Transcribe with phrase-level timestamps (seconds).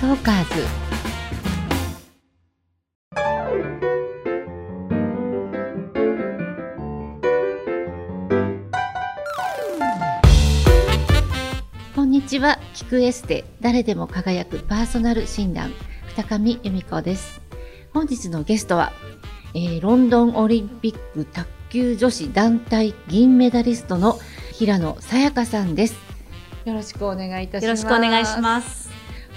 [0.00, 0.64] トーカーズ。
[11.96, 12.60] こんにちは。
[12.74, 15.72] 聞くエステ誰でも輝くパーソナル診断
[16.16, 17.40] 二上由美子です。
[17.92, 18.92] 本日のゲストは、
[19.54, 24.20] えーロンドンオリンピック卓球女子団体銀メダリストの
[24.52, 25.96] 平野さやかさんです。
[26.64, 27.64] よろしくお願いいたします。
[27.64, 28.87] よろしくお願いします。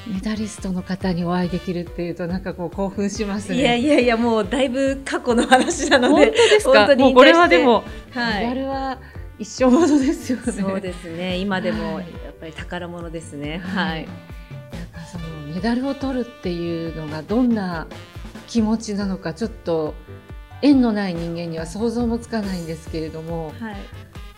[0.07, 3.59] メダリストの方にお会いできるっていうとなんかこう興奮しますね。
[3.59, 6.79] いやいやいやもうだいぶ過去の話なの本当で、ですか？
[6.79, 8.99] 本当にもうこれはでも、はいメダルは
[9.37, 10.51] 一生ものですよね。
[10.51, 11.37] そうですね。
[11.37, 13.59] 今でもはいやっぱり宝物ですね。
[13.59, 14.05] ははいい。
[14.05, 17.87] なんかそのメダルを取るっていうのがどんな
[18.47, 19.93] 気持ちなのかちょっと
[20.61, 23.75] 縁のない人間には想像もつかないんですけれども、はい。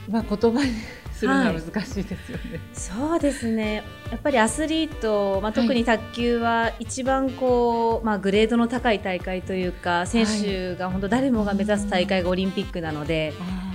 [0.09, 0.71] まあ言葉に
[1.13, 2.59] するのは難しいですよね。
[2.73, 3.84] そうですね。
[4.12, 13.33] やっぱりアスリート、まあ、特に卓球は一番こう、まあ、グレードの高い大会というか選手が本当誰もが目指す大会がオリンピックなので、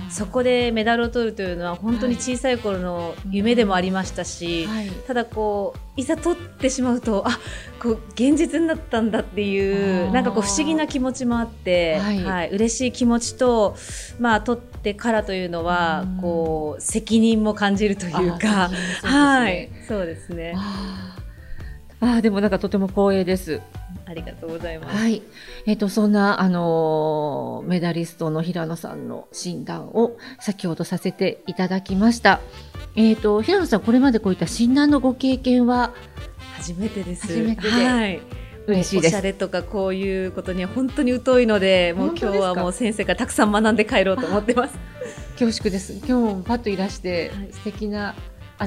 [0.09, 4.89] そこでメダルを取るというのは本当に小さい頃の夢でもありましたし、はい。
[5.07, 7.39] ただこういざ取ってしまうとあ
[7.81, 13.75] こう現実になったんだっていうなんかこう不思議な気持ちもあって、ははいい嬉しい気持ちと、
[14.19, 16.21] まあ、取ってからというのはうん。
[16.21, 19.09] こう責任も感じるというかそうですね。
[19.09, 20.55] はいそうですね。
[22.01, 23.61] あでもなんかとても光栄です。
[24.05, 24.95] ありがとうございます。
[24.95, 25.21] はい。
[25.65, 32.39] えっ、と、そんな、あのーメダリストの平野さんの診断を先ほどさせていただきました。
[32.95, 35.93] えっ、と、平野さん、これまでこういった診断のご経験は？
[36.57, 37.27] 初めてです。
[37.27, 38.21] 初めてではい。
[38.67, 44.75] 嬉しいですおしゃれとかこういうことには本当に疎いので、もう今日はもう先生からたくさん学んで帰ろうと思ってます。
[45.39, 45.93] 恐縮です。
[45.93, 48.15] 今日もパッといらして、はい素敵な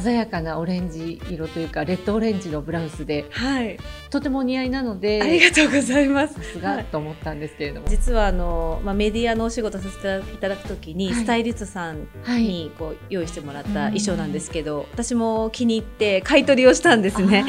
[0.01, 3.79] 鮮やかなオレンジ色というか、レッドオレンジのブラウスで、はい。
[4.11, 6.35] とてもお似合いなので、ありがとうございます。
[6.35, 7.89] さすはいがと思ったんですけれども。
[7.89, 12.43] 実はあの、まあ、メディアのお仕事させていただくときに、はいスタイリストさんはい。
[12.43, 17.45] にこう用意してもらった衣装なんですけど、私も気に入って買い取りをしたんですね。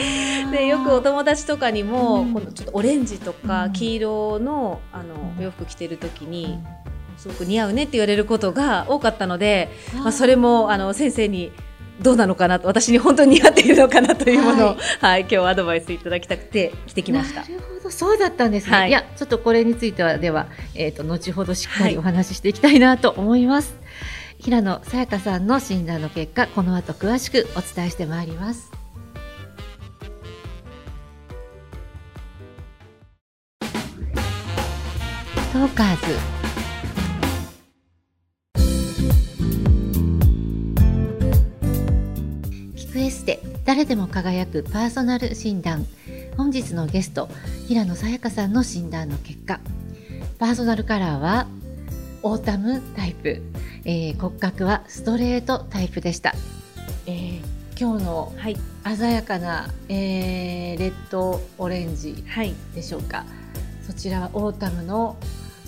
[0.51, 6.59] でよくお友達とかにも、うんこのちょっとオレンジとうんか黄色のあのうんお洋服着てるときに、
[7.17, 11.51] すごく似合うねって言われることが多かったので、まあ、それもあの先生に
[12.01, 17.47] どうなのかなと私に本当に似合っているのかなというものを、ははい今日アドバイスいただきたくて着てきましたな。
[17.47, 18.75] るほど、そうだったんですね。
[18.75, 23.75] はいい、や、ちょっとこれについては、では、えっ、と、後ほどしっかりお話ししていきたいなと思います。
[24.39, 28.71] 平野さやかさんの診断の結果、この後詳しくお伝えしてまいります。
[35.53, 36.32] トーカーズ。
[42.93, 45.83] 聞くエステ誰でも輝くパーソナル診断。
[46.37, 47.27] 本日のゲスト
[47.67, 49.59] 平野早矢香さんの診断の結果。
[50.37, 51.47] パーソナルカラーは
[52.21, 53.41] オータムタイプ、
[53.85, 56.35] えー骨格はストレートタイプでした、
[57.07, 57.41] えー
[57.79, 58.57] 今日のはい、
[58.95, 63.25] 鮮やかな、えーレッドオレンジはい、でしょうか。
[63.87, 65.17] そちらはオータムの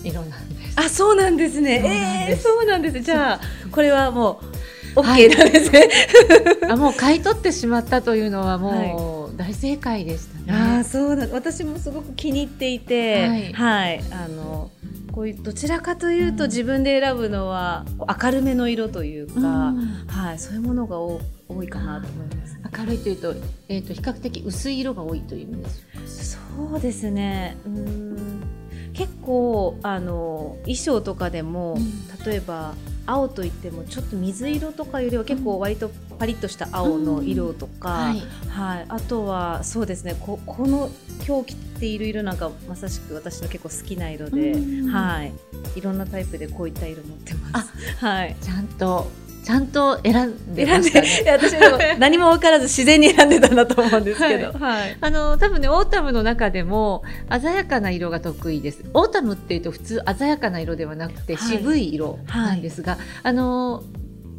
[0.04, 0.80] 色なんです。
[0.80, 1.82] あそうなんですね。
[1.82, 2.32] そうなんです。
[2.32, 3.00] えーそうなんです。
[3.00, 3.40] じゃあ
[3.72, 4.56] これはもうはい
[4.96, 5.90] OK なんですね、
[6.70, 13.54] あもう買い取ってしまったというのはもう大正解でしたね、ああそうなん私もすごく気に入っていてはい。
[13.54, 14.72] はい、あの
[15.16, 17.86] こういうどちらかというと自分で選ぶのは
[18.22, 20.06] 明るめの色というか、うん。
[20.08, 20.40] はい。
[20.40, 22.60] そういうものが多多いかなと思います。
[22.78, 23.34] 明るいというと,、
[23.70, 25.70] えー、と比較的薄い色が多いという意味で
[26.06, 26.38] す。
[26.58, 27.56] そうですね。
[27.66, 28.44] うーん。
[28.92, 32.26] 結構あの衣装とかでも、うん。
[32.26, 32.74] 例えば
[33.06, 38.22] 青といってもちょっと水色とかよりは結構割とパリッとした青の色とか、はい。
[38.50, 40.16] はい、あとはそうですね。
[40.20, 40.90] ここの
[41.28, 45.34] 今日着ている色なんかまさしく私の結構好きな色で、うんはい、
[45.76, 47.72] いろんなタイプでこういった色持ってます。
[48.04, 48.36] はい。
[48.42, 49.10] ちゃんと
[49.46, 51.32] ちゃんと選んで選んでましたね。
[51.32, 58.84] 私でも何も分からず自然に選んでたんだと思うんですけど、はいあの多分ねオータムの中でも鮮やかな色が得意です。
[58.96, 63.84] オータムっていうと普通鮮やかな色ではなくてはい渋い色なんですが、あの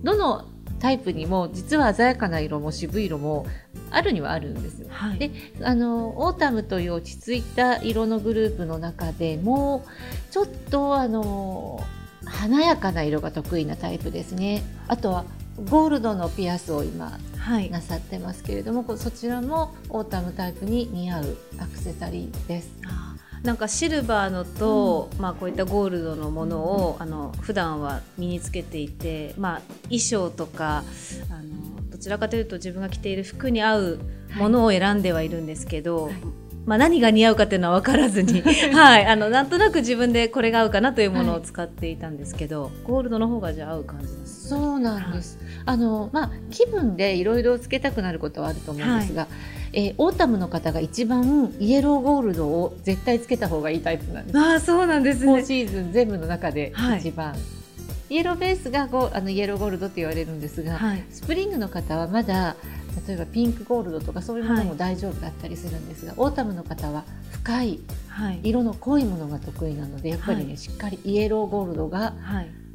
[0.02, 0.48] どの
[0.80, 3.46] タイプにも実は鮮やかな色も渋い色も
[3.92, 4.88] あるにはあるんですよ。
[4.90, 5.30] はいで
[5.62, 9.86] あのオータムという落ち着いた色のグループの中でも
[10.32, 11.80] ちょっとあの
[12.24, 14.62] 華やかな色が得意なタイプですね。
[14.88, 15.24] あとは
[15.70, 22.70] ゴールドのピアスを今はいなさってますけれども、こそちらもオータムタイプに似合うアクセサリーです。
[23.42, 30.82] なんかシルバーのと、まあこういったゴールドのものを、あの普段は身につけていて、まあ衣装とか
[31.30, 33.98] あのどちちらかというと自分が着ている服に合う
[34.36, 36.14] ものを選んではいるんですけど、はい、
[36.66, 38.42] まあ、何が似合うかっていうのは分からずに、
[38.74, 49.28] はい、あのなんとなく自分でこれが合うかなというものを使っていたんですけど、はい、ゴールドの方がじゃあ合う感じです、そうなんです、あのまあ、気分でいろいろつけたくなることはあると思うんですが、は
[49.72, 54.38] い、えー、オータムの方が一番イエローゴールドを絶対つけた方がいいタイプなんです。
[54.38, 55.44] あそうなんですね。
[55.44, 57.55] シーズン全部の中で一番、はい
[58.08, 62.56] イエローベースがゴあのイエローゴールドって言われるんですが、はい、スプリングの方はまだ
[63.06, 67.80] 例えばピンクゴールドとかそういうものも大丈夫だったりするんですが、はい、オータムの方は深い
[68.42, 72.14] 色の濃いものが得意なのでやっぱりね、はい、しっかりイエローゴールドが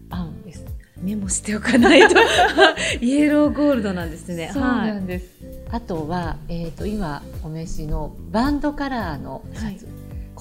[0.10, 0.66] 合うんです。
[1.02, 2.16] メモしておかないと。
[3.02, 4.52] イエローゴールドなんですね。
[4.54, 5.26] そうなんです。
[5.72, 9.88] あとは、えーと、今お召しのバンドカラーのシャツ、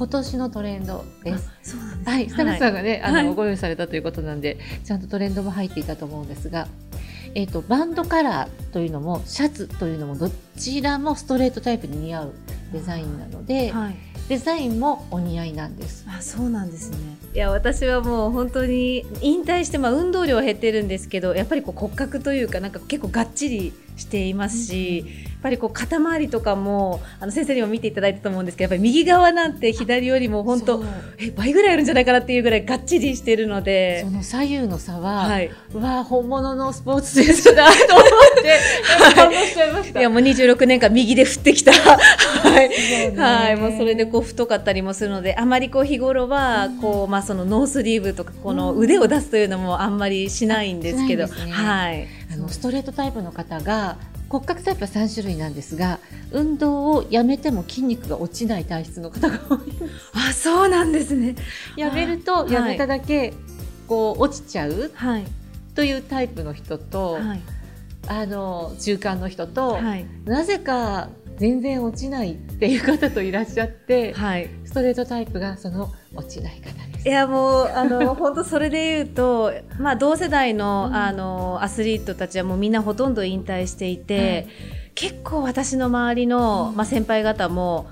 [0.01, 1.77] 今年のトレンドです。
[2.07, 6.69] はい、スタッフさんがね、あの、ご用意されたということなんで、ちゃんとトレンドも入っていたと思うんですが、
[7.35, 12.33] えっ、ー、と、バンドカラーというのも、シャツというのも、どちらもストレートタイプに似合う
[12.73, 13.97] デザインなので、はい、
[14.31, 16.07] デザインもお似合いなんです。
[16.09, 16.97] あ、そうなんですね。
[17.35, 30.85] いや、私はもう本当に引退して、まあ、運動量は減ってるんですけど、やっぱりこう骨格というか、なんか結構がっちりしていますし、うんっぱりこう肩周りとかもあの先生にも見ていただいたと思うんですけどやっぱり右側なんて左よりも本当
[31.19, 34.03] え倍ぐらいあるんじゃないかなっていうぐらいがっちりしてるので。
[34.05, 38.07] その左右の差は、はい、わ本物のスポーツ選手だと思っ
[38.43, 38.59] て
[39.15, 40.01] 感動しちゃいました。
[40.01, 41.73] いやもう26年間右で振ってきた。
[41.73, 52.07] はい、はい、もうそれでこう太かったりもするのであまりこう日頃はこう、まあ、そのノースリーブとかこの腕を出すというのもあんまりしないんですけど、ね、はい。
[52.33, 53.97] あのストレートタイプの方が
[54.31, 55.99] 骨格タイプは3種類なんですが
[56.31, 59.59] 運動をやめても筋肉が落ちない体質の方が多い
[60.15, 61.35] あそうなんですね。
[61.77, 63.35] やめるとやめただけ
[63.89, 65.27] こう落ちちゃう、はい、
[65.75, 67.43] というタイプの人と、はい、
[68.07, 84.47] あの中間の人と、はい、なぜか全然落ちないっていう方といらっしゃって、はい、ストレートタイプがその落ちない方いやもうあの 本当それで言うと、まあ、同世代のうん、あのアスリートたちはもうみんなほとんど引退していて、はい、
[84.95, 87.87] 結構私の周りの、まあ、先輩方も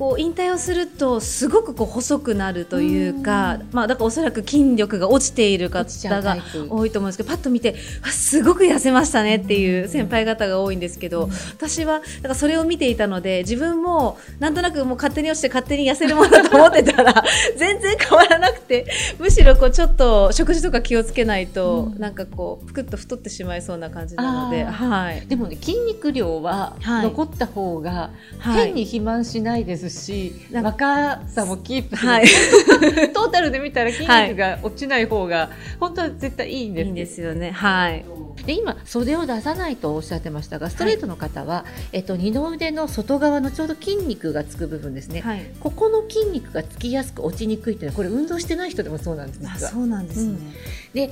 [0.00, 6.38] こう引退をするとすごくこう細くなるというか、うまあ、だからおそらく筋力が落ちている方が
[6.70, 7.76] 多いと思うんですけどパッと見て
[8.10, 17.22] すごく痩せましたねっていう先輩方が多いんですけど、私はだからそれを見ていたので自分もなんとなくもう勝手に落ちて勝手に痩せるものだと思ってたら
[17.58, 18.86] 全然変わらなくて
[19.18, 32.26] むしろこうちょっと食事とか気をつけないと、うん、なんかこうぷくっと太ってしまいそうな感じなので、はい、でもね筋肉量は残った方が変に肥満しないですし、若さもキープする、はい、
[33.12, 37.50] トータルで見たら筋肉が落ちない方が本当は絶対いいんですいいんですよね。
[37.50, 38.04] はい。
[38.46, 49.70] で今袖を出さないとおっしゃってましたがストレートの方は、はい、えっと、二の腕の外側のちょうど筋肉がつく部分ですね、はい、ここの筋肉がつきやすく落ちにくいというのはこれ運動してない人でもそうなんです実は。
[49.72, 50.52] そうなんですね、うん、
[50.94, 51.10] で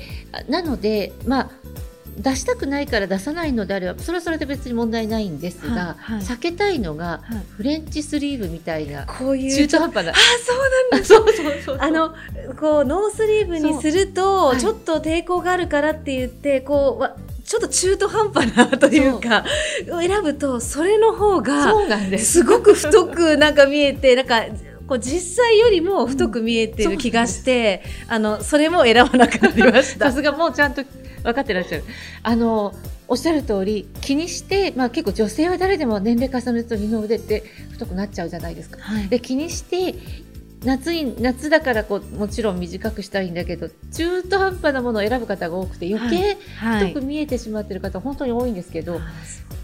[0.49, 1.51] なので、まあ
[2.19, 10.12] 出したくないから出さないのであればそれはそれで別に問題ないんですが、はいはい、避けたいのが、はい、フレンチスリーブみたいなこういう中途半端な。
[10.12, 10.59] あそう
[10.93, 11.79] なんです そうそうそう。
[11.81, 12.15] あの
[12.59, 19.44] こうノースリーブにするとちょっと抵抗があるからって言ってこうちょっと中途半端なというか
[19.87, 21.73] 選ぶとそれの方が
[22.19, 22.44] す。
[22.44, 24.43] ごく太く なんか見えてなんか
[24.87, 30.06] こう実際よりも太く見えてる気がして、うん、あのそれも選ばなくなりました。
[30.10, 30.82] さすがもうちゃんと
[31.22, 31.84] 分かってらっしゃる。
[32.22, 32.75] あの
[33.08, 38.81] おっしゃる通り気にして、まあ、結構女性は誰でも年齢重ねると二の腕って太くなっちゃうじゃないですか。
[38.81, 39.94] はい、で気にして
[40.65, 46.37] 夏に夏だからこうもちろん短くしたいんだけど中途半端なものを選ぶ方が多くて余計
[46.81, 49.03] 太く見えてしまっている方、本当に多いんですけど、はい、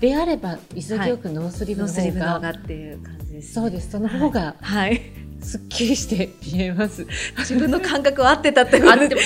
[0.00, 3.90] であれば急ぎよくノースリーブの方が、はい、っていう感じです、ね、そうです。
[3.90, 5.02] その方が、はい、
[5.44, 7.06] すっきりして見えます。
[7.38, 9.08] 自分の感覚は合ってたってこと？
[9.08, 9.16] で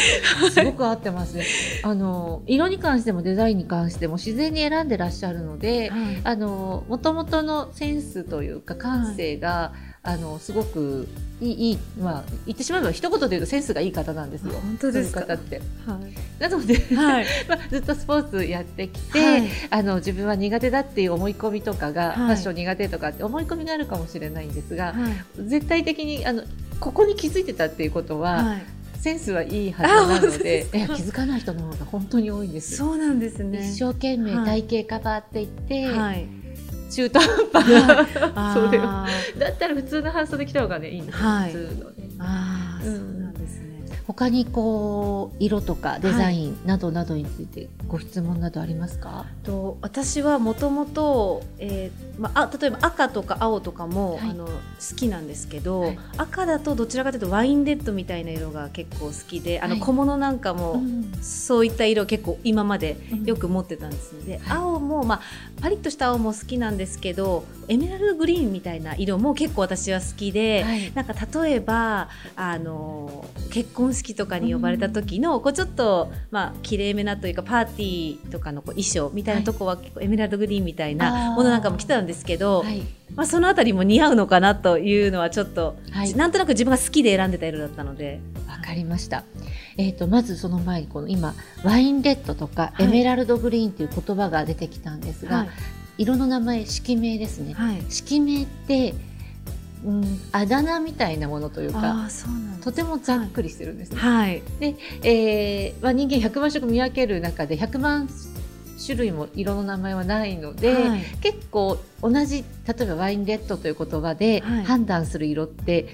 [0.51, 1.45] すごく合ってますね。
[1.83, 11.07] あの色に関してもデザインに関しても自然に選んでらっしゃるので、はい、あの元々のセンスというか感性が、はいあのすごく
[11.39, 14.55] いいいいまあ言ってしまえば一言で言うとセンスがいい方なんですよ。
[14.55, 15.21] 本当ですか？
[15.21, 15.59] 方って。
[15.59, 16.41] はい。
[16.41, 24.95] なので、はい、 まあずっとスポーツやってきて、はい、あの自分は苦手だっていう思い込みとかが、はい、ファッション苦手とかって思い込みがあるかもしれないんですが、
[25.37, 26.43] 絶対的にあの
[26.81, 28.57] ここに気づいてたっていうことは。
[29.01, 29.87] センスはいいは
[30.19, 32.77] ずなので気づかない人の方が本当に多いんです。
[32.77, 33.61] そうなんですね。
[33.71, 36.27] 一生懸命体型カバーっていって、はい
[36.91, 37.69] 中途半端
[38.35, 38.83] な、それを。
[38.83, 39.07] だ
[39.51, 42.09] ったら普通の半袖着た方がねいいんですよ、はい、普通のね。
[42.19, 42.81] あ。
[44.09, 54.31] 他にこう色とかデザインなどなどについてご質問などありますか、と私はもともと、例えば赤とか青とかも、はい。
[54.31, 54.53] あの好
[54.97, 55.99] きなんですけど、はい。
[56.17, 59.81] 赤だとどちらかというとワインレッドみたいな色が結構好きであのはい。
[59.81, 61.13] 小物なんかも、うん。
[61.21, 62.97] そういった色を結構今まで
[63.27, 64.39] よく持ってたんですね。
[64.39, 65.21] ではい青も、まあ、
[65.61, 70.63] パリッとした青も好きなんですけどエメラルドグリーンみたいな色も結構私は好きで。
[70.65, 70.93] はい。
[70.95, 82.83] なんか例えばあの結婚式とかに呼ばれた時の、こうちょっとまあ綺麗めなというかパーティーとかのこう衣装みたいなとこは結構エメラルドグリーンみたいなものなんかも着てたんですけど、はい。
[83.15, 86.15] まあ、そのあたりも似合うのかなというのはちょっと、はい。
[86.15, 88.21] なんとなく自分が好きで選んでた色だったので。
[88.49, 89.25] わかりました。
[89.77, 92.85] えっ、とまずその前にこの今ワインレッドとかはい。
[92.85, 95.49] エメラルドグリーンという言葉が出てきたんですが、はい。
[95.99, 97.55] 色の名前色名ですね。
[97.55, 98.95] はい、色名って、
[99.85, 102.09] うん、あだ名みたいなものというか
[102.63, 103.99] とてもざっくりしてるんですね。
[103.99, 104.43] はい。
[105.03, 108.09] えーまあ、人間100万色見分ける中で100万
[108.85, 111.01] 種類も色の名前はないので、はい。
[111.21, 114.65] 結構同じ例えばワインレッドという言葉ではい。
[114.65, 115.87] 判断する色って、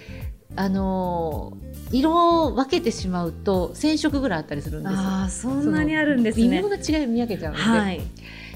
[0.57, 4.99] あのー色を分けてしまうと1000色ぐらいあったりするんですよ。
[4.99, 6.61] ああそんなにあるんですね。
[6.61, 6.69] 微妙。
[6.69, 8.01] な違いを見分けちゃうので,、はい。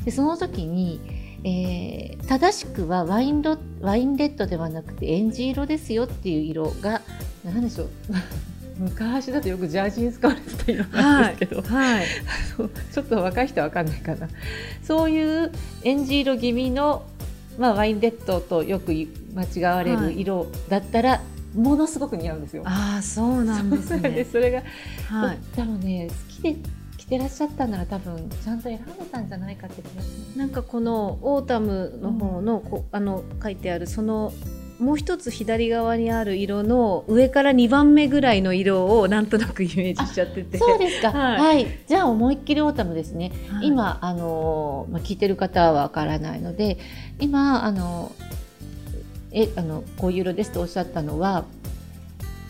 [0.05, 1.01] でその時に、
[1.45, 7.01] えー正しくはワインロワインレッドではなくてエンジ色ですよっていう色が
[7.43, 7.89] 何でしょう
[8.79, 12.07] 昔だとよくジャージに使われてた色なんですけど、はい
[12.57, 14.29] そうちょっと若い人は分かんないかな
[14.83, 15.51] そういう
[15.85, 17.03] エンジ色気味の、
[17.59, 18.93] まあ、ワインレッドとよく
[19.35, 21.23] 間違われる色だったら、
[21.55, 22.63] ものすごく似合うんですよ。
[22.67, 24.33] ああそうなんですね す。
[24.33, 24.63] それが、
[25.09, 25.39] はい。
[25.57, 26.59] 多分ね好きで着
[27.09, 30.39] てらっしゃったなら多分ちゃんと選んでたんじゃないかって気がします。
[30.39, 34.33] なんかこのオータムの方のこあの書いてあるその
[34.79, 40.59] もう一つ左側にある色の上から2番目ぐらいの色をなんとなくイメージしちゃってて。
[40.59, 43.33] そうですか、はいはい、じゃあ思いっきりオータムですね。
[43.51, 46.79] はい今あのまあ聞いてる方はわからないので、
[47.19, 48.13] 今あの
[49.33, 51.45] えあのこういう色ですとおっしゃったのは。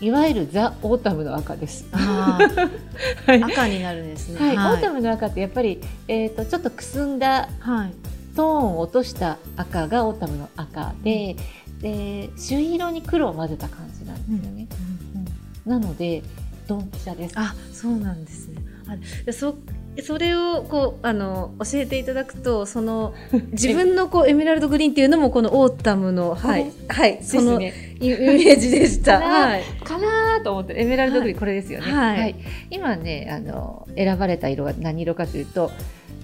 [0.01, 1.85] いわゆるザ・オータムの赤です。
[1.91, 2.37] あ
[3.27, 4.39] はいー赤になるんですね。
[4.39, 7.91] はい、はいオータムの赤ってやっぱり、えー、とちょっとくすんだはい
[8.35, 11.35] トーンを落とした赤がオータムの赤で、
[11.81, 14.67] で朱色に黒を混ぜた感じなんですよね。
[15.15, 16.23] うんなので
[16.67, 17.33] ドンピシャです。
[17.37, 18.61] あそうなんですね。
[18.87, 19.55] あでそ
[20.01, 23.13] それをこうあの教えていただくとその
[23.51, 26.71] 自分のこうエメラルドグリーンっていうのもこのオータムのはい。
[26.87, 27.67] はいそのイ
[28.01, 29.19] イメージでした。
[29.19, 29.63] かなはい。
[29.83, 31.91] かなと思ってエメラルドグリーンこれですよね。
[31.91, 32.35] はい。
[32.69, 35.71] 今ねあの選ばれた色が何色かというと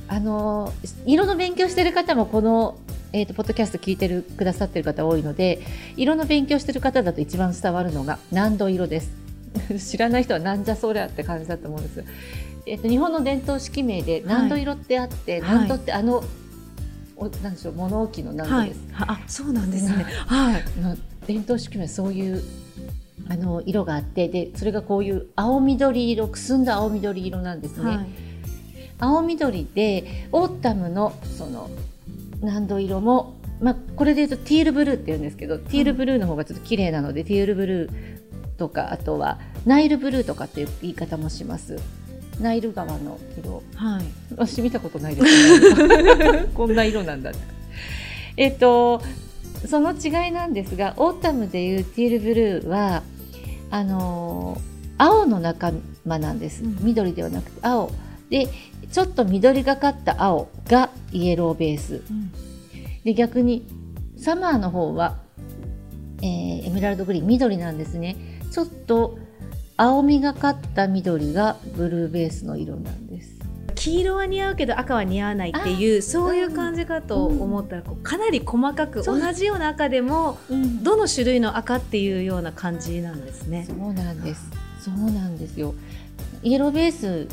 [0.07, 0.71] あの
[1.05, 2.77] 色の勉強してる方もこの
[3.13, 5.61] えー、とポッドキャスト聞いてるくださってる方多いので
[5.95, 9.25] 色の勉強してる方だと一番伝わるのが納戸色です。
[9.79, 12.03] 知らない人はなんじゃそりゃって感じだと思うんです、
[12.65, 15.41] えー、と日本の伝統色名で納戸色ってあって、はい。
[15.41, 16.23] 納戸ってあの、
[17.17, 18.69] おなんでしょう物置の納戸はい。
[18.69, 20.05] です、あそうなんですね。
[20.27, 20.63] はい。
[20.81, 22.43] の伝統色名そういう
[23.29, 28.07] あの色があってでそれがこういう青緑色くすんだ青緑色なんですね、はい。
[28.99, 31.69] 青緑でオータムのその
[32.41, 38.15] 納戸色も、まあ、これで言うとティールブルーって言うんですけど、ティールブルーの方がちょっと綺麗なのでティールブルー
[38.57, 41.77] とかあとはナイルブルーとかっていう言い方もします
[42.39, 43.63] ナイル川の色。
[43.75, 44.03] はい。
[44.35, 45.83] 私見たことないですけ
[46.33, 47.31] ど こんな色なんだ。
[48.37, 49.01] えっと
[49.65, 53.03] その違いなんですがオータムでいうティールブルーは
[53.71, 55.73] あのー青の仲
[56.05, 56.77] 間なんです、うん。
[56.79, 57.91] 緑ではなくて青。
[58.29, 58.47] で
[58.91, 62.01] ちょっと緑がかった青がイエローベース。
[62.09, 62.31] うん。
[63.03, 63.65] で逆に
[64.17, 65.17] サマーの方は、
[66.21, 68.15] えーエメラルドグリーン緑なんですね。
[68.51, 69.19] ちょっと
[69.77, 73.35] 青みがかった緑がブルーベースの色なんです
[73.75, 80.37] 黄色は似合うけど赤は似合わないっていうそういう感じかと思ったらこうかなり細かく同じような赤でも
[80.81, 83.65] どの種類の赤っていうような感じなんですね。
[83.67, 84.49] そうなんです。
[84.79, 85.75] そうなんですよ。
[86.41, 87.27] イエローベース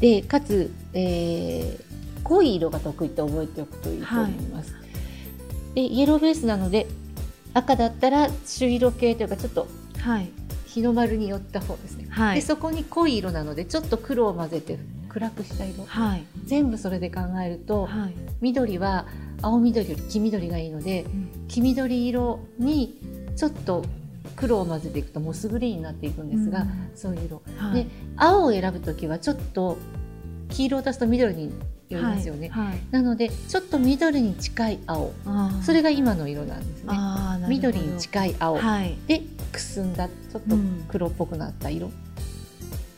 [0.00, 4.74] でかつ、えー濃い色が得意って覚えておくといいと思います。
[5.74, 6.86] でイエローベースなので
[7.52, 9.68] 赤だったら朱色系というかちょっと
[10.00, 10.30] はい
[10.74, 12.06] 日の丸に寄った方ですね。
[12.10, 12.36] はい。
[12.36, 14.78] でそこに濃い色なのでちょっと黒を混ぜて
[15.08, 15.84] 暗くした色。
[15.84, 16.24] はい。
[16.44, 18.14] 全部それで考えるとはい。
[18.40, 19.06] 緑は
[19.42, 21.04] 青緑より黄緑がいいので
[21.48, 22.98] 黄緑色に
[23.36, 23.84] ちょっと
[24.36, 26.90] 黒を混ぜていくとモスグリーンになっていくんですが、うん。
[26.94, 27.42] そういう色。
[27.56, 27.84] はい。
[27.84, 29.78] で青を選ぶときはちょっと
[30.48, 31.52] 黄色を足すと緑に
[31.88, 32.78] 寄りますよね、はいはい。
[32.90, 35.12] なのでちょっと緑に近い青。
[35.62, 36.92] それが今の色なんですね。
[37.48, 38.96] 緑に近い青、はい。
[39.06, 39.22] で
[39.52, 40.56] くすんだちょっと
[40.88, 41.90] 黒っぽくなった色、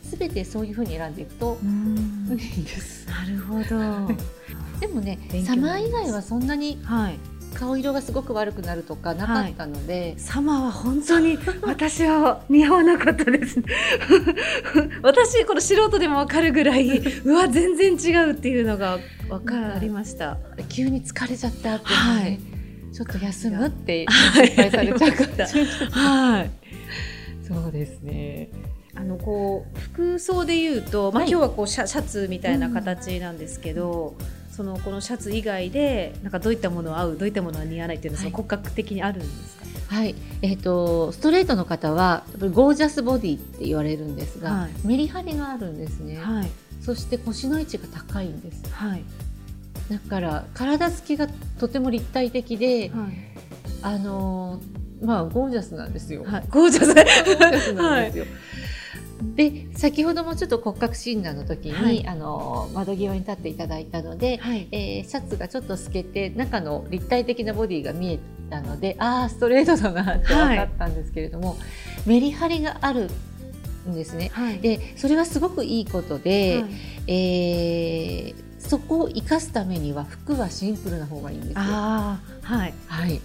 [0.05, 2.29] 全てそういうふうに選んでいくとうん。
[2.31, 3.09] いいです。
[3.09, 4.15] なるほど。
[4.81, 7.19] でもねサマー以外はそんなにはい。
[7.59, 13.63] 顔色がすごく悪くなるとかなかったので、サマーは本当に 私は似合わなかったです。
[15.03, 18.99] 私この素人でもわかるぐらい、うわ全然違うっていうのが
[19.31, 20.37] わかりました。
[20.69, 22.41] 急に疲れちゃったってはね
[22.93, 22.95] い。
[22.95, 25.07] ちょっと休むってはい心配されちゃうか
[25.43, 26.51] もしれないはい。
[27.47, 28.51] そうですね。
[28.95, 34.15] あのこう服装で言うと、まあ、はい今日はこうシャシャツみたいな形なんですけど、
[34.57, 38.33] そのこのシャツ以外でなんかどういったものは合うどういったものは似合わないっていうのは、はい。
[38.33, 39.57] 骨格的にあるんです
[39.89, 39.95] か？
[39.97, 44.87] はい、えっ、とストレートの方はゴージャスボディって言われるんですが、はい。
[44.87, 46.17] メリハリがあるんですね。
[46.17, 46.51] はい。
[46.81, 48.63] そして腰の位置が高いんです。
[48.73, 49.03] はい。
[49.91, 51.29] だから体つきが
[51.61, 53.11] とても立体的で、はい。
[53.83, 56.25] あのーまあゴージャスなんですよ。
[56.25, 56.45] はい。
[56.49, 56.95] ゴージャス。
[56.95, 58.25] ゴージャスなんですよ。
[59.35, 62.07] で先ほどもちょっと骨格診断の時に、はい。
[62.07, 64.69] あのー窓際に立っていただいたので、はい。
[64.73, 68.19] えーシャツがちょっと透けて中の立体的なボディが見え
[68.51, 71.57] たのでああストレートだなって分かったんですけれども、
[72.07, 73.11] メリハリがある
[73.89, 74.31] んですね。
[74.33, 74.61] はい。
[74.61, 76.71] でそれはすごくいいことで、はい。
[77.09, 81.55] えーそこを生かすためには服はシンプルな方がいいんですよ。
[82.89, 83.21] はい、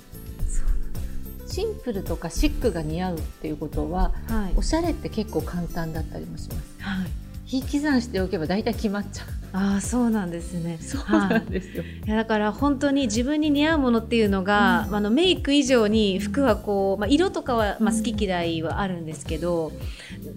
[1.52, 6.62] シンプルとかシックが似合うっていうことははいおしゃれって結構簡単だったりもします。
[6.80, 7.08] はい
[7.54, 9.41] 引き算しておけば大体決まっちゃう。
[9.54, 10.78] ああそうなんですね。
[10.82, 11.84] そうはないんですよ。
[11.84, 12.10] い。
[12.10, 14.96] やだから本当に自分に似合うものっていうのが、うん。
[14.96, 19.72] あのメイク以上に服はこう、まあ、色とかは、まあ、好き嫌いはあるんですけど、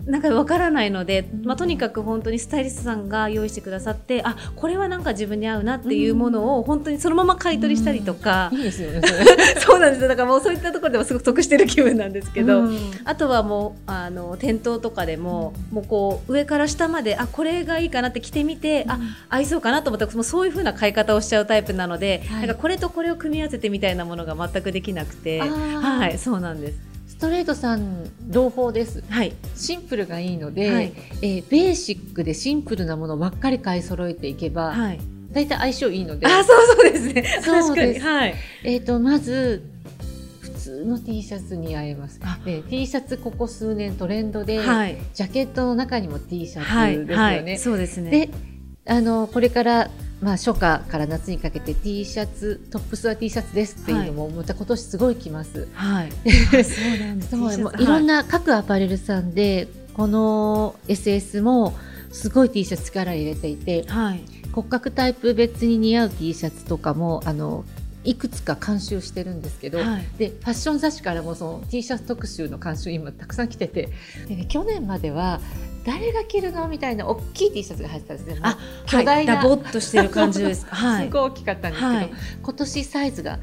[0.07, 9.01] なんかわからないので、まあ、とにかく本当にスタイリストさんが用意してくださってあこれはなんか自分に合うなっていうものを本当にそのまま買い取りしたりとか、いいですよね。
[9.03, 9.25] それ。
[9.61, 10.09] そうなんですよ。
[10.09, 12.63] だからもうそういったところでもすごく得してる気分なんですけど。
[12.63, 12.79] うん。
[13.05, 22.47] あとはもうあの店頭とかでも、もうこう上から下まであこれがいいかなって着てみて、あ合いそうかなと思ったらもうそういう風な買い方をしちゃうタイプなので、はい。
[22.47, 26.79] なんかこれとこれを組み合わせてみたいなものが全くできなくてはいそうなんです。
[27.07, 29.03] ストレートさん朗報です。
[29.09, 29.33] はい。
[29.55, 30.93] シンプルがいいので、はい。
[31.23, 35.01] えーベーシックでシンプルなものばっかり買い揃えていけば、はい。
[35.33, 37.25] 大体相性いいので、あそうそうですね。
[37.43, 37.99] そう確かに。
[37.99, 38.35] はい。
[38.65, 39.63] えー、とまず
[40.41, 42.21] 普通の T シャツに合えます。
[42.23, 42.39] あ。
[42.45, 44.97] で T シャツここ数年トレンドで、はい。
[45.15, 46.95] ジャケットの中にも T シャはい。
[46.95, 47.43] ツですよね。
[47.43, 47.59] はい。
[47.59, 48.11] そうですね。
[48.11, 48.31] で
[48.87, 55.69] あのこれから、まあ、初夏から夏にかけて T シャツトップスは T シャツですっていうのも、また今年すごい来ます。
[55.73, 56.09] はい。
[56.59, 57.87] あそうなんですい。
[57.87, 61.75] ろんなな各アパレルさんでこの SS も
[62.13, 64.25] すごい T シャツ力入れていてはい。
[64.53, 67.65] 骨格タイプ別に似合う T シャツとかもあの
[68.05, 70.07] いくつか監修してるんですけど、はい。
[70.19, 73.89] でファッション雑誌からもその T シャツ特集の監修今たくさん来てて
[74.29, 75.41] で、ね、去年までは
[75.85, 78.39] 誰が着るのみたいな大きい T シャツが入ってたんですね。
[78.43, 80.67] あ巨大なはい、ダボっとしてる感じです。
[80.71, 81.07] はい。
[81.07, 82.11] すごい大きかったんですけど、はい。
[82.43, 83.39] 今年サイズが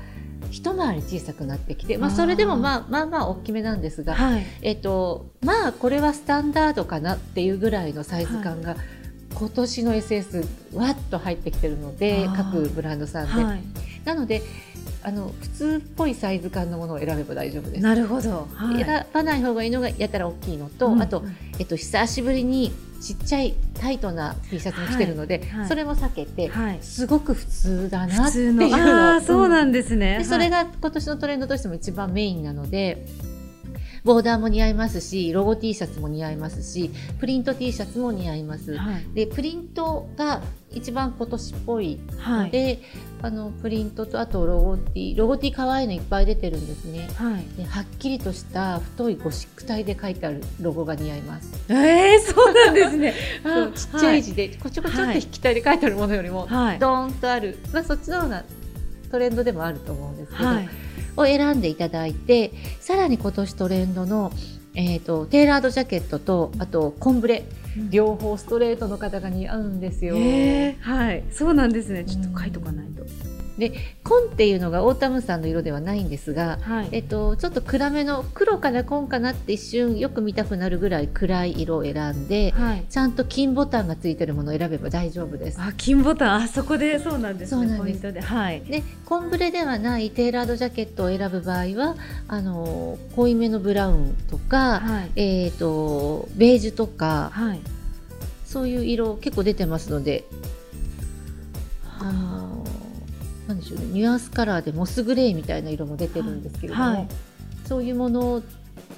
[0.52, 4.46] 一回り小さくなってきて、まあ、それでもまあまあまあ大きめなんですが、はい。
[4.62, 8.76] えっと、まあこれはスタンダードかなっていうぐらいのサイズ感が、
[9.34, 13.64] 今年の SS わっと入ってきてるので各ブランドさんで、はい。
[14.06, 14.42] なので
[15.04, 17.84] あの普通っぽいサイズ感のものを選べば大丈夫です。
[17.84, 21.24] なるほど、はい、選ばない方がいいのがやったら大きいのと、うんあと、
[21.60, 25.60] えっと、久しぶりにちっちゃいタイトな T シャツも着てるので、はい。
[25.62, 25.68] はい。
[25.68, 26.80] それも避けて、はい。
[26.82, 28.54] すごく普通だな普っていう。
[28.54, 28.70] 通の。
[28.70, 33.06] のああそうなんですね、でそれが今年のトレンドとしても一番メインなので
[34.04, 38.76] ボーダーも似合いますしロゴ T シャツも似合いますしプリント T シャツも似合います。
[38.76, 39.06] はい。
[39.14, 42.46] でプリントが一番今年っぽいはい。
[42.46, 42.80] ので、
[43.22, 47.10] あのプリントとあとロゴ T ロゴ T 可愛いのいっぱい出てるんですね。
[47.16, 47.46] はい。
[47.58, 51.52] ではっきりとした太いゴシック体で書いてあるロゴが似合います。
[51.70, 53.14] えー、そうなんですね。
[53.44, 56.80] そうちっちゃい字で、こちょこちょって筆記体で書いてあるものよりも、はい。
[56.80, 58.44] ドーンとある、まあ、そっちのような
[59.12, 60.70] トレンドでもあると思うんですけど、はい
[61.18, 64.32] を選んでいただいてさらに今年トレンドの、
[64.76, 67.46] えー、とテーラードジャケットとあと紺ブレ。
[67.90, 70.16] 両方ストレートの方が似合うんですよ。
[70.18, 71.24] えー、はい。
[71.32, 72.04] そうなんですね。
[72.04, 73.06] ちょっと書いとかないと、
[74.04, 76.90] 紺っていうのがオータムさんの色ではないんですが、はい。
[76.92, 82.86] えっと、ちょっと暗めの黒かな紺かなって一瞬よく見たくなるぐらい暗い色を選んではい。
[82.90, 85.62] ちゃんと金ボタンがついてるものを選べば大丈夫です。
[85.62, 86.44] あ金ボタン。
[86.44, 87.68] あそこでそうなんですね。
[87.68, 88.02] そうなんです。
[88.02, 88.22] ポイントで。
[88.22, 88.62] はい。
[88.62, 91.96] で紺ブレではないテーラードジャケットを選ぶ場合は
[92.28, 95.12] あの濃いめのブラウンとか、はい。
[95.16, 97.60] えー、とベージュとかはい。
[98.46, 100.26] そういう色結構出てますので
[103.52, 103.86] なんでしょうね。
[103.88, 107.08] ニュアンスカラーでモスグレーみたいな色も出てるんですけれども、はい。
[107.66, 108.44] そういうものを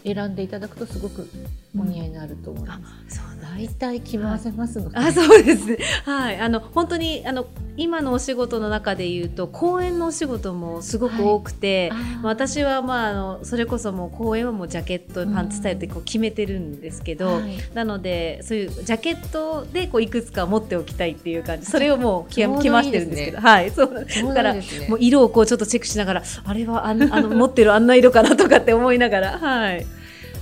[0.04, 1.28] 選んでいただくとすごく
[1.78, 3.22] お似合いになると思います。
[3.36, 3.42] うん。
[3.42, 5.78] 大体着回せますので、はい、あそうですね。
[6.06, 6.40] はい。
[6.40, 23.72] あの本当にあの今のお仕事の中でいうと公演のお仕事もすごく多くて、はい、私はまああのそれこそもう公演はもうジャケットパンツスタイルってこう決めてるんですけど、うんなのでそういうジャケットでこういくつか持っておきたいっていう感じそれをもう着着ましてるんですけど、ね、はい。
[23.72, 23.94] そう。
[23.94, 29.40] だから、ね、もう色をこうちょっとチェックしながらあれはああの持ってるあんな色かなとかって思いながら。
[29.40, 29.86] はい。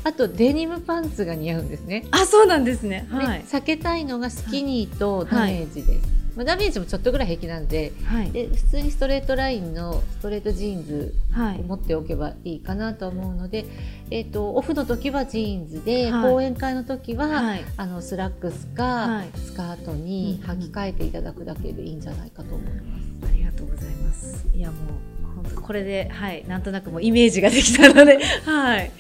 [0.04, 2.06] あとデニムパンツが似合うんですね。
[2.12, 3.08] あ、そうなんですね。
[3.10, 3.44] はい。
[3.44, 6.06] 避けたいのがスキニーとダメージです。
[6.06, 11.14] はいまあ、ダメージもちょっとぐらい平気なんではい、で普通にストレートラインのストレートジーンズ
[11.60, 13.68] を持っておけばいいかなと思うので、はい、
[14.12, 23.28] えーと、オフの時はジーンズで、はい、講演会の時は、あのスラックスか、スカートに履き替えていただくだけでいいんじゃないかと思います。
[23.30, 24.48] ありがとうございます。
[24.54, 28.92] いやもう本当これではいなんとなくもイメージができたのではい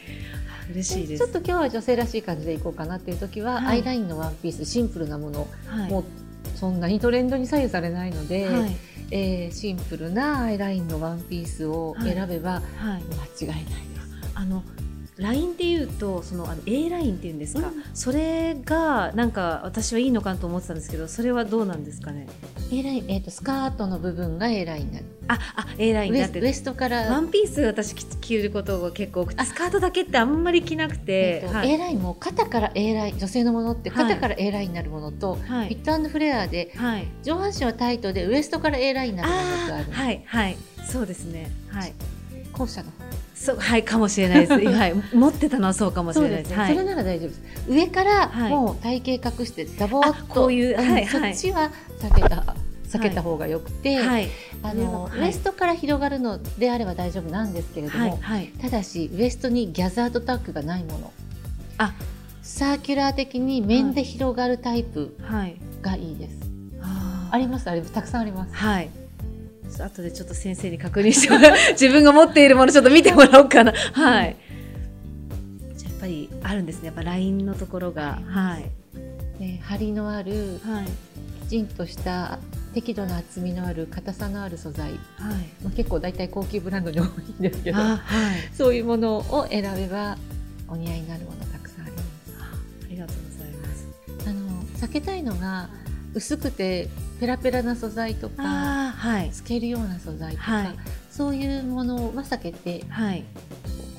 [0.71, 1.25] 嬉しいです。
[1.25, 6.03] ちょっと今日は女性らしい感じでいこうかなっていう時は、はい、アイラインのワンピースシンプルなもの、はい、もう
[6.55, 8.77] そんなにトレンドに左右されないので、はい、
[9.12, 13.81] えー、シンプルなアイラインのワンピースを選べば間違いないです。
[14.34, 14.63] あの
[15.21, 22.27] ラインでいうとそのあの A ラインっていうんですか、うん、それがなんか私はいいのかなと思ってたんですけどそれはどうなんですかね
[22.71, 27.01] ？A ライン、えーと、スカートの部分が A ラインになるああ A ラインになってウエストから。
[27.12, 40.57] ワンピース私着ることが結構多くてスカートだけってあんまり着なくて、えーはい、A ラインも肩から A ライン女性のものって肩から A ラインになるものと、はい、フィットフレアで、はい、上半身はタイトでウエストから A ラインになるものがあるはいはい。
[40.86, 41.51] そうですね。
[41.69, 41.93] はい。
[42.51, 42.91] 後者の
[43.41, 44.54] そうはいかもしれないです。
[44.69, 46.49] はい、持ってたのはそうかもしれないです。
[46.51, 46.62] そ、ね。
[46.62, 47.41] はい、それなら大丈夫です。
[47.67, 52.56] 上からもう体型隠してダボっと、こういう、はい、そっちは避けた。
[52.88, 54.27] 避けた方がよくて、はい、
[54.62, 58.19] あの、ウエストから広がるのであれば大丈夫なんですけれども、
[58.62, 61.13] ただしウエストにギャザードタックがないもの。
[61.77, 61.93] あ。
[62.43, 65.15] サーキュラー的に面で広がるタイプ
[65.82, 66.36] がいいです、
[67.32, 67.69] あります？
[67.69, 68.54] あれたくさんあります。
[68.54, 69.00] はい
[69.79, 71.57] 後でちょっと先生に確認してもらう。
[71.73, 73.73] 自分が持っているものちょっと見てもらおうかな。
[73.93, 74.36] はい、
[75.75, 76.88] じゃやっぱりあるんですね。
[76.88, 78.21] やっぱラインのところが。
[78.27, 78.69] はい、
[79.39, 80.86] ね、張りのある、はい、
[81.45, 82.39] きちんとした
[82.73, 84.99] 適度な厚みのある硬さのある素材、はい。
[85.63, 87.99] まあ、結構大体高級ブランドに多いんですけど、はい、
[88.55, 90.17] そういうものを選べば
[90.67, 92.05] お似合いになるものたくさんあります。
[92.39, 94.29] ありがとうございます。
[94.29, 95.69] あの避けたいのが
[96.13, 96.89] 薄くて
[97.21, 100.75] ペラペラな素材とか、はい、透けるような素材とか、はい、
[101.12, 103.23] そういうものは避けて、はい、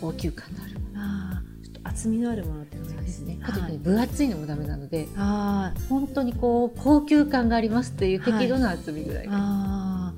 [0.00, 0.80] 高級感のある。
[0.80, 3.36] ものあちょっと厚みのあるものってことですね。
[3.36, 10.14] かといって分厚いのもダメなので、あ本当にこう高級感がありますっていう適度な厚みぐらいが、あ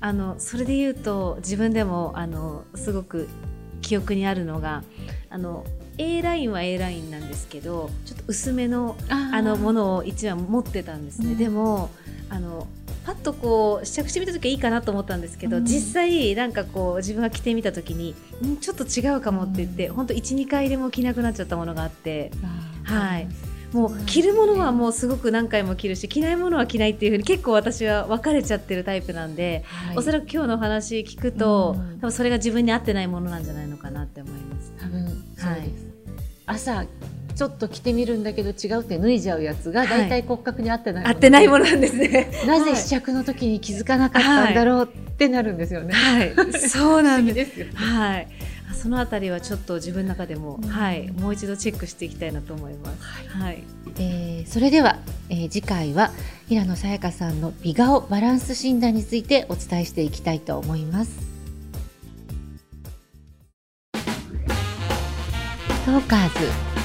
[0.00, 3.28] あのそれで言うと自分でもあのすごく
[3.82, 4.82] 記憶にあるのが
[5.28, 5.66] あの
[5.98, 11.90] A ラインは A ラインなんですけどちょっと薄めのあのものを一話持ってたんですね、うん、でも
[12.28, 12.66] あの
[13.04, 22.30] パッとこう試着してみた時はいいかなと思ったんですけど、うん、実際なんかこう自分が着てみた時にんちょっと違うかもって言って、うん、本当12回でも着なくなっちゃったものがあって。
[22.84, 23.28] はい。
[23.72, 34.35] もう着るものはもうすごく何回も着るし着ないものは着ないっていうふうに結構私は分かれちゃってるタイプなんで、はい、おそらく今日のお話聞くと、うん、多分それが自分に合ってないものなんじゃないのかなって思い
[36.46, 36.86] 朝
[37.36, 42.30] ちょっと着てみるんだけど違うって脱いじゃうやつが大体骨格に合ってない、はい、合ってないものなんですね。
[42.46, 45.92] なぜ試着の時に気づかなかったんだろうってなるんですよね。
[45.92, 48.28] はい、そうなんです よ、はい。
[48.74, 53.02] そのあたりはちょっと自分の中でも、うん、はい、もう一度チェックしていきたいなと思います。
[53.02, 53.42] はい。
[53.42, 53.62] はい、
[53.98, 56.12] えー、それでは、えー、次回は
[56.48, 61.35] 平野さやかさんの美顔バランス診断についてお伝えしていきたいと思います。
[65.86, 66.75] トーカーズ。